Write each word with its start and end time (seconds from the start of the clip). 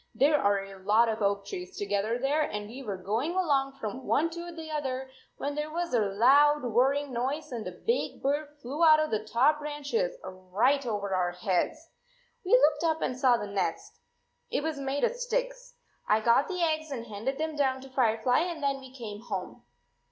There 0.15 0.39
are 0.41 0.63
a 0.63 0.79
lot 0.81 1.09
of 1.09 1.21
oak 1.21 1.45
trees 1.45 1.77
together 1.77 2.17
there 2.17 2.41
and 2.41 2.67
we 2.67 2.81
were 2.81 2.97
going 2.97 3.33
along 3.35 3.73
19 3.75 3.79
from 3.79 4.07
one 4.07 4.31
to 4.31 4.51
the 4.51 4.71
other, 4.71 5.11
when 5.37 5.53
there 5.53 5.69
was 5.69 5.93
a 5.93 5.99
loud 5.99 6.63
whirring 6.63 7.13
noise 7.13 7.51
and 7.51 7.67
a 7.67 7.71
big 7.71 8.19
bird 8.23 8.47
flew 8.63 8.83
out 8.83 8.99
of 8.99 9.11
the 9.11 9.23
top 9.23 9.59
branches 9.59 10.17
right 10.23 10.83
over 10.87 11.13
our 11.13 11.33
heads! 11.33 11.87
We 12.43 12.53
looked 12.53 12.83
up 12.83 13.03
and 13.03 13.15
saw 13.15 13.37
the 13.37 13.45
nest. 13.45 13.99
It 14.49 14.63
was 14.63 14.79
made 14.79 15.03
of 15.03 15.11
sticks. 15.17 15.75
I 16.09 16.19
got 16.19 16.47
the 16.47 16.63
eggs 16.63 16.89
and 16.89 17.05
handed 17.05 17.37
them 17.37 17.55
down 17.55 17.79
to 17.81 17.89
Firefly, 17.89 18.39
and 18.39 18.63
then 18.63 18.79
we 18.79 18.91
came 18.91 19.21
home." 19.21 19.61